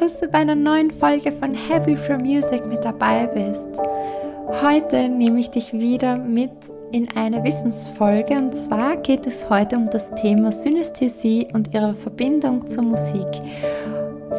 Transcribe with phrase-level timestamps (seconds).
[0.00, 3.68] dass du bei einer neuen Folge von Happy for Music mit dabei bist.
[4.62, 6.50] Heute nehme ich dich wieder mit
[6.90, 12.66] in eine Wissensfolge und zwar geht es heute um das Thema Synästhesie und ihre Verbindung
[12.66, 13.26] zur Musik.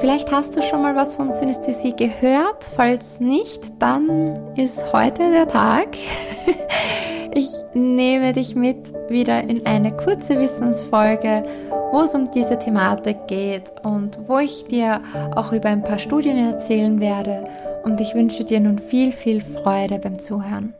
[0.00, 2.64] Vielleicht hast du schon mal was von Synästhesie gehört.
[2.74, 5.88] Falls nicht, dann ist heute der Tag.
[7.32, 11.44] Ich nehme dich mit wieder in eine kurze Wissensfolge,
[11.92, 15.02] wo es um diese Thematik geht und wo ich dir
[15.34, 17.44] auch über ein paar Studien erzählen werde.
[17.84, 20.74] Und ich wünsche dir nun viel, viel Freude beim Zuhören.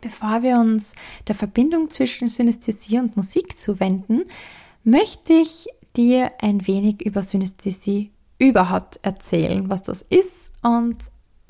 [0.00, 0.94] Bevor wir uns
[1.28, 4.24] der Verbindung zwischen Synästhesie und Musik zuwenden,
[4.82, 10.96] möchte ich dir ein wenig über Synästhesie überhaupt erzählen, was das ist und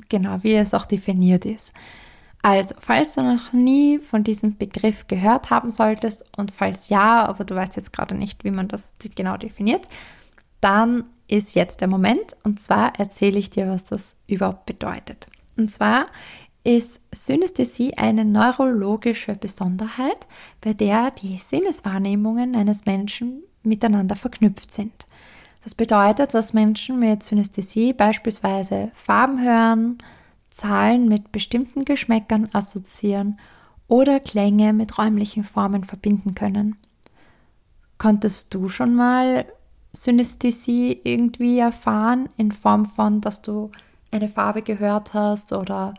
[0.07, 1.73] genau wie es auch definiert ist.
[2.45, 7.45] Also, falls du noch nie von diesem Begriff gehört haben solltest und falls ja, aber
[7.45, 9.87] du weißt jetzt gerade nicht, wie man das genau definiert,
[10.59, 15.27] dann ist jetzt der Moment und zwar erzähle ich dir, was das überhaupt bedeutet.
[15.55, 16.07] Und zwar
[16.65, 20.27] ist Synästhesie eine neurologische Besonderheit,
[20.59, 25.07] bei der die Sinneswahrnehmungen eines Menschen miteinander verknüpft sind.
[25.63, 29.97] Das bedeutet, dass Menschen mit Synästhesie beispielsweise Farben hören,
[30.53, 33.39] Zahlen mit bestimmten Geschmäckern assoziieren
[33.87, 36.77] oder Klänge mit räumlichen Formen verbinden können.
[37.97, 39.45] Konntest du schon mal
[39.93, 43.71] Synästhesie irgendwie erfahren in Form von, dass du
[44.11, 45.95] eine Farbe gehört hast oder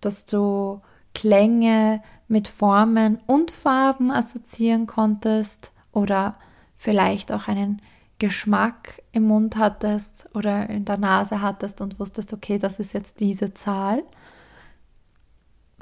[0.00, 0.80] dass du
[1.14, 6.36] Klänge mit Formen und Farben assoziieren konntest oder
[6.76, 7.82] vielleicht auch einen
[8.22, 13.18] Geschmack im Mund hattest oder in der Nase hattest und wusstest, okay, das ist jetzt
[13.18, 14.04] diese Zahl.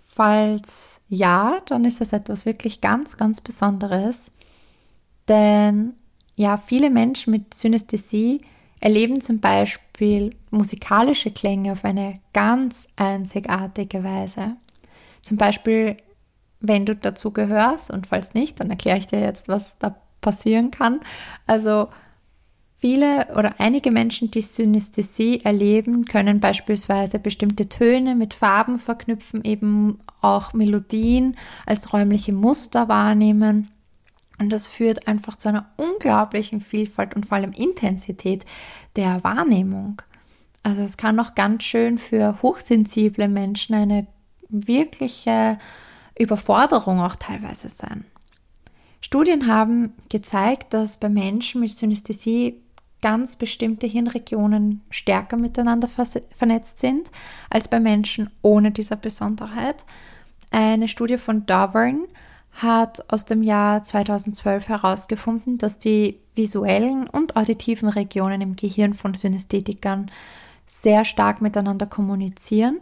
[0.09, 4.33] Falls ja, dann ist es etwas wirklich ganz, ganz Besonderes.
[5.29, 5.93] Denn
[6.35, 8.41] ja, viele Menschen mit Synästhesie
[8.81, 14.57] erleben zum Beispiel musikalische Klänge auf eine ganz einzigartige Weise.
[15.21, 15.99] Zum Beispiel,
[16.61, 20.71] wenn du dazu gehörst und falls nicht, dann erkläre ich dir jetzt, was da passieren
[20.71, 21.01] kann.
[21.47, 21.91] Also
[22.81, 29.99] Viele oder einige Menschen, die Synästhesie erleben, können beispielsweise bestimmte Töne mit Farben verknüpfen, eben
[30.23, 31.37] auch Melodien
[31.67, 33.69] als räumliche Muster wahrnehmen.
[34.39, 38.47] Und das führt einfach zu einer unglaublichen Vielfalt und vor allem Intensität
[38.97, 40.01] der Wahrnehmung.
[40.63, 44.07] Also es kann auch ganz schön für hochsensible Menschen eine
[44.49, 45.59] wirkliche
[46.19, 48.07] Überforderung auch teilweise sein.
[49.03, 52.63] Studien haben gezeigt, dass bei Menschen mit Synästhesie
[53.03, 57.11] ganz bestimmte Hirnregionen stärker miteinander vernetzt sind
[57.49, 59.85] als bei Menschen ohne diese Besonderheit.
[60.51, 62.07] Eine Studie von Davern
[62.53, 69.15] hat aus dem Jahr 2012 herausgefunden, dass die visuellen und auditiven Regionen im Gehirn von
[69.15, 70.11] Synästhetikern
[70.67, 72.81] sehr stark miteinander kommunizieren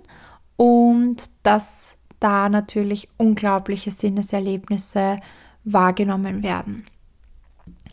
[0.56, 5.20] und dass da natürlich unglaubliche Sinneserlebnisse
[5.64, 6.84] wahrgenommen werden.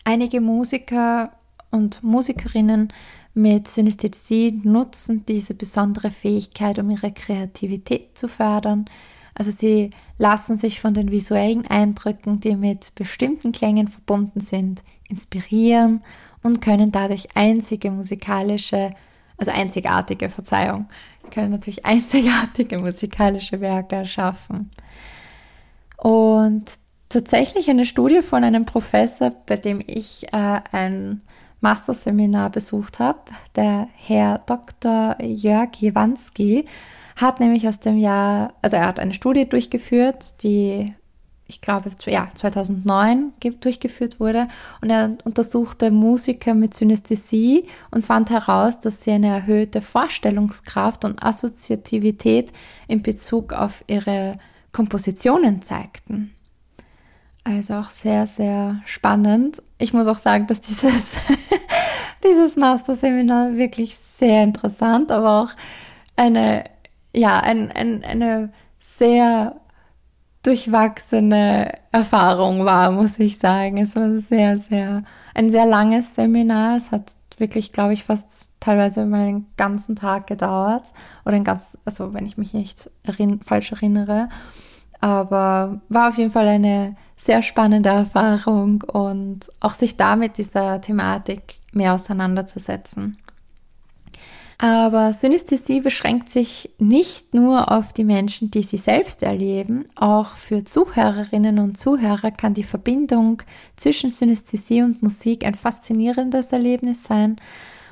[0.04, 1.32] Einige Musiker
[1.76, 2.92] und Musikerinnen
[3.34, 8.86] mit Synästhesie nutzen diese besondere Fähigkeit, um ihre Kreativität zu fördern.
[9.36, 16.02] Also sie lassen sich von den visuellen Eindrücken, die mit bestimmten Klängen verbunden sind, inspirieren
[16.42, 18.92] und können dadurch einzige musikalische,
[19.38, 20.88] also einzigartige, Verzeihung,
[21.30, 24.72] können natürlich einzigartige musikalische Werke erschaffen.
[25.98, 26.66] Und
[27.10, 31.22] tatsächlich eine Studie von einem Professor, bei dem ich äh, ein
[31.62, 33.20] Masterseminar besucht habe.
[33.56, 35.18] Der Herr Dr.
[35.22, 36.66] Jörg Jewanski
[37.16, 40.94] hat nämlich aus dem Jahr, also er hat eine Studie durchgeführt, die
[41.48, 44.48] ich glaube, ja, 2009 durchgeführt wurde
[44.82, 51.22] und er untersuchte Musiker mit Synästhesie und fand heraus, dass sie eine erhöhte Vorstellungskraft und
[51.22, 52.52] Assoziativität
[52.88, 54.40] in Bezug auf ihre
[54.72, 56.34] Kompositionen zeigten.
[57.44, 59.62] Also auch sehr, sehr spannend.
[59.78, 61.16] Ich muss auch sagen, dass dieses,
[62.26, 65.50] dieses Master-Seminar wirklich sehr interessant, aber auch
[66.16, 66.64] eine,
[67.14, 69.56] ja, ein, ein, eine sehr
[70.44, 73.78] durchwachsene Erfahrung war, muss ich sagen.
[73.78, 76.78] Es war sehr, sehr, ein sehr langes Seminar.
[76.78, 80.94] Es hat wirklich, glaube ich, fast teilweise mal einen ganzen Tag gedauert.
[81.26, 84.30] Oder ein ganz, also wenn ich mich nicht erinn, falsch erinnere.
[85.00, 86.96] Aber war auf jeden Fall eine
[87.26, 93.18] sehr spannende Erfahrung und auch sich damit dieser Thematik mehr auseinanderzusetzen.
[94.58, 99.86] Aber Synästhesie beschränkt sich nicht nur auf die Menschen, die sie selbst erleben.
[99.96, 103.42] Auch für Zuhörerinnen und Zuhörer kann die Verbindung
[103.76, 107.36] zwischen Synästhesie und Musik ein faszinierendes Erlebnis sein.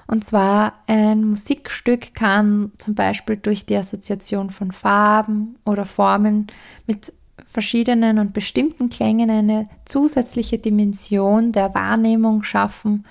[0.07, 6.47] Und zwar ein Musikstück kann zum Beispiel durch die Assoziation von Farben oder Formen
[6.87, 7.11] mit
[7.45, 13.05] verschiedenen und bestimmten Klängen eine zusätzliche Dimension der Wahrnehmung schaffen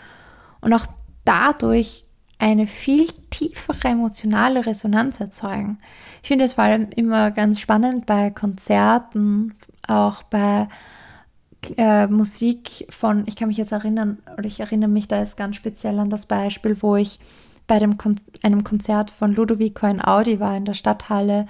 [0.61, 0.87] und auch
[1.25, 2.05] dadurch
[2.39, 5.79] eine viel tiefere emotionale Resonanz erzeugen.
[6.23, 9.55] Ich finde es vor allem immer ganz spannend bei Konzerten,
[9.87, 10.69] auch bei
[11.77, 15.55] äh, Musik von, ich kann mich jetzt erinnern, oder ich erinnere mich da jetzt ganz
[15.55, 17.21] speziell an das Beispiel, wo ich
[17.67, 21.47] bei dem Kon einem Konzert von Ludovico in Audi war in der Stadthalle.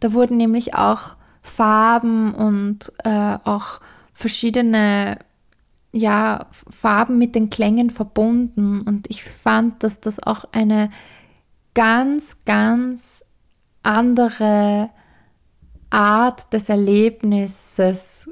[0.00, 3.80] Da wurden nämlich auch Farben und äh, auch
[4.12, 5.18] verschiedene
[5.92, 8.80] ja, Farben mit den Klängen verbunden.
[8.80, 10.90] Und ich fand, dass das auch eine
[11.74, 13.24] ganz, ganz
[13.82, 14.90] andere
[15.90, 18.30] Art des Erlebnisses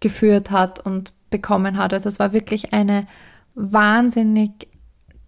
[0.00, 1.92] geführt hat und bekommen hat.
[1.92, 3.06] Also es war wirklich eine
[3.54, 4.68] wahnsinnig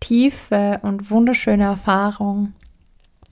[0.00, 2.54] tiefe und wunderschöne Erfahrung.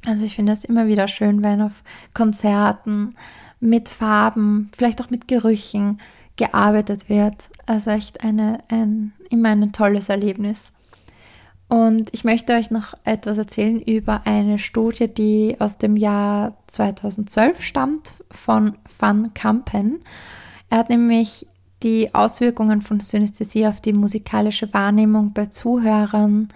[0.07, 1.83] Also ich finde es immer wieder schön, wenn auf
[2.15, 3.15] Konzerten
[3.61, 6.01] mit Farben, vielleicht auch mit Gerüchen
[6.37, 7.35] gearbeitet wird.
[7.67, 10.73] Also echt eine, ein, immer ein tolles Erlebnis.
[11.69, 17.63] Und ich möchte euch noch etwas erzählen über eine Studie, die aus dem Jahr 2012
[17.63, 20.01] stammt von Van Kampen.
[20.69, 21.47] Er hat nämlich
[21.85, 26.49] die Auswirkungen von Synästhesie auf die musikalische Wahrnehmung bei Zuhörern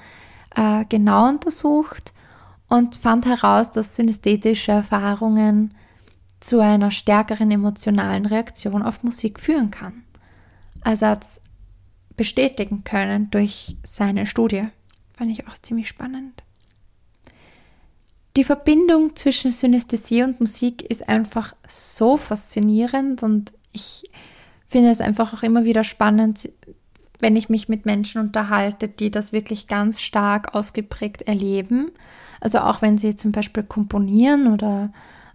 [0.56, 2.12] äh, genau untersucht
[2.68, 5.74] und fand heraus, dass synästhetische Erfahrungen
[6.44, 10.02] zu einer stärkeren emotionalen Reaktion auf Musik führen kann.
[10.82, 11.40] Also hat es
[12.18, 14.64] bestätigen können durch seine Studie.
[15.16, 16.44] Fand ich auch ziemlich spannend.
[18.36, 24.10] Die Verbindung zwischen Synästhesie und Musik ist einfach so faszinierend und ich
[24.66, 26.50] finde es einfach auch immer wieder spannend,
[27.20, 31.90] wenn ich mich mit Menschen unterhalte, die das wirklich ganz stark ausgeprägt erleben.
[32.38, 34.92] Also auch wenn sie zum Beispiel komponieren oder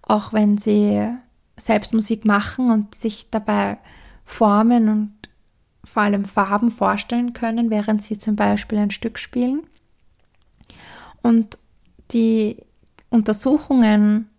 [0.10, 1.08] auch wenn sie
[1.56, 3.78] selbst Musik machen und sich dabei
[4.26, 5.14] Formen und
[5.84, 9.62] vor allem Farben vorstellen können, während sie zum Beispiel ein Stück spielen.
[11.22, 11.58] Und
[12.12, 12.58] die
[13.10, 14.30] Untersuchungen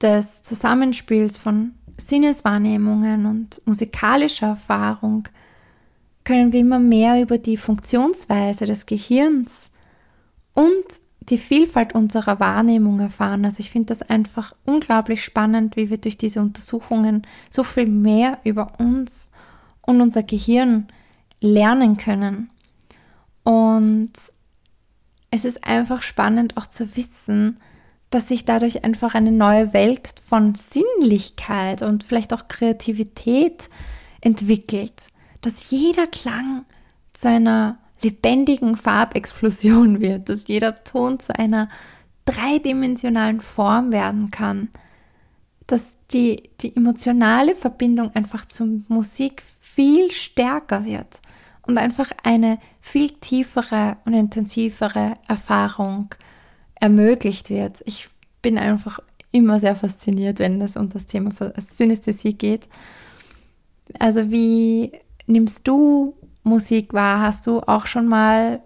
[0.00, 5.28] des Zusammenspiels von Sinneswahrnehmungen und musikalischer Erfahrung
[6.24, 9.70] können wir immer mehr über die Funktionsweise des Gehirns
[10.52, 10.84] und
[11.30, 13.44] die Vielfalt unserer Wahrnehmung erfahren.
[13.44, 18.38] Also ich finde das einfach unglaublich spannend, wie wir durch diese Untersuchungen so viel mehr
[18.44, 19.32] über uns
[19.82, 20.88] und unser Gehirn
[21.40, 22.50] lernen können.
[23.42, 24.12] Und
[25.30, 27.58] es ist einfach spannend auch zu wissen,
[28.10, 33.68] dass sich dadurch einfach eine neue Welt von Sinnlichkeit und vielleicht auch Kreativität
[34.20, 35.08] entwickelt,
[35.40, 36.64] dass jeder Klang
[37.12, 41.68] zu einer lebendigen Farbexplosion wird, dass jeder Ton zu einer
[42.24, 44.68] dreidimensionalen Form werden kann,
[45.66, 51.20] dass die, die emotionale Verbindung einfach zur Musik viel stärker wird
[51.66, 56.14] und einfach eine viel tiefere und intensivere Erfahrung
[56.74, 57.82] ermöglicht wird.
[57.86, 58.08] Ich
[58.42, 59.00] bin einfach
[59.32, 62.68] immer sehr fasziniert, wenn es um das Thema Synästhesie geht.
[63.98, 64.92] Also wie
[65.26, 67.20] nimmst du Musik wahr?
[67.20, 68.60] Hast du auch schon mal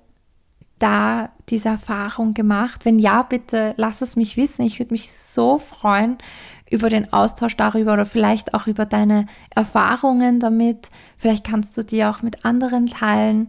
[0.78, 2.84] da diese Erfahrung gemacht?
[2.84, 4.62] Wenn ja, bitte lass es mich wissen.
[4.62, 6.18] Ich würde mich so freuen
[6.70, 10.90] über den Austausch darüber oder vielleicht auch über deine Erfahrungen damit.
[11.16, 13.48] Vielleicht kannst du die auch mit anderen teilen.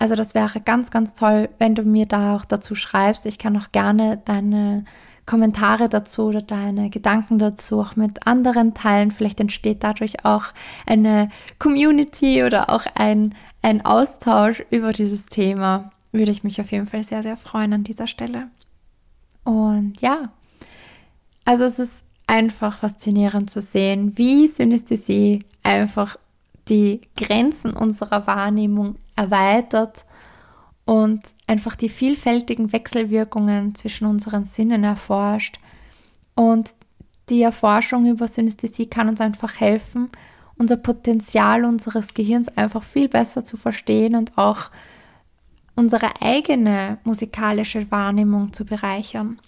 [0.00, 3.24] Also das wäre ganz, ganz toll, wenn du mir da auch dazu schreibst.
[3.26, 4.84] Ich kann auch gerne deine
[5.26, 9.10] Kommentare dazu oder deine Gedanken dazu auch mit anderen teilen.
[9.10, 10.44] Vielleicht entsteht dadurch auch
[10.86, 15.90] eine Community oder auch ein, ein Austausch über dieses Thema.
[16.12, 18.48] Würde ich mich auf jeden Fall sehr, sehr freuen an dieser Stelle.
[19.42, 20.30] Und ja,
[21.44, 26.16] also es ist einfach faszinierend zu sehen, wie Synästhesie einfach
[26.68, 30.04] die Grenzen unserer Wahrnehmung erweitert
[30.86, 35.58] und einfach die vielfältigen Wechselwirkungen zwischen unseren Sinnen erforscht.
[36.34, 36.70] Und
[37.28, 40.10] die Erforschung über Synästhesie kann uns einfach helfen,
[40.56, 44.70] unser Potenzial unseres Gehirns einfach viel besser zu verstehen und auch
[45.74, 49.40] unsere eigene musikalische Wahrnehmung zu bereichern.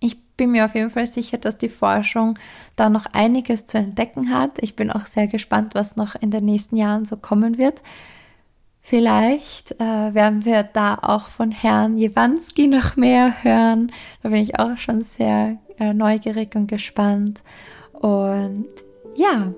[0.00, 2.36] Ich bin mir auf jeden Fall sicher, dass die Forschung
[2.74, 4.58] da noch einiges zu entdecken hat.
[4.60, 7.82] Ich bin auch sehr gespannt, was noch in den nächsten Jahren so kommen wird.
[8.90, 13.92] Vielleicht äh, werden wir da auch von Herrn Jewanski noch mehr hören.
[14.24, 17.44] Da bin ich auch schon sehr äh, neugierig und gespannt.
[17.92, 18.66] Und
[19.14, 19.52] ja,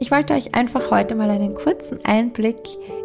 [0.00, 2.60] Ich wollte euch einfach heute mal einen kurzen Einblick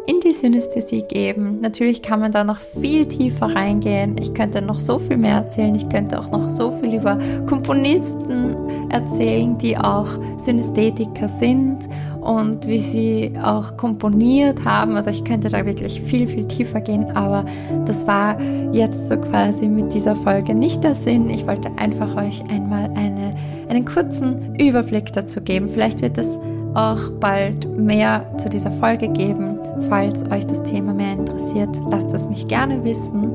[0.06, 1.60] in die Synästhesie geben.
[1.60, 4.16] Natürlich kann man da noch viel tiefer reingehen.
[4.16, 5.74] Ich könnte noch so viel mehr erzählen.
[5.74, 11.88] Ich könnte auch noch so viel über Komponisten erzählen, die auch Synästhetiker sind
[12.24, 14.96] und wie sie auch komponiert haben.
[14.96, 17.44] Also ich könnte da wirklich viel, viel tiefer gehen, aber
[17.84, 18.40] das war
[18.72, 21.28] jetzt so quasi mit dieser Folge nicht der Sinn.
[21.28, 23.36] Ich wollte einfach euch einmal eine,
[23.68, 25.68] einen kurzen Überblick dazu geben.
[25.68, 26.38] Vielleicht wird es
[26.72, 29.58] auch bald mehr zu dieser Folge geben.
[29.88, 33.32] Falls euch das Thema mehr interessiert, lasst es mich gerne wissen.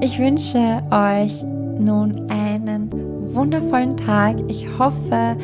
[0.00, 1.42] Ich wünsche euch
[1.78, 2.90] nun einen
[3.34, 4.36] wundervollen Tag.
[4.48, 5.36] Ich hoffe,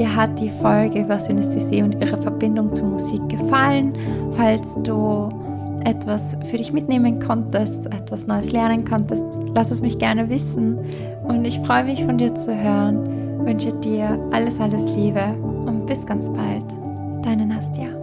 [0.00, 3.94] dir hat die Folge über Synästhesie und ihre Verbindung zur Musik gefallen.
[4.32, 5.28] Falls du
[5.84, 10.78] etwas für dich mitnehmen konntest, etwas Neues lernen konntest, lass es mich gerne wissen.
[11.24, 13.44] Und ich freue mich von dir zu hören.
[13.44, 15.34] Wünsche dir alles, alles Liebe
[15.66, 16.64] und bis ganz bald.
[17.22, 17.99] Deine Nastja.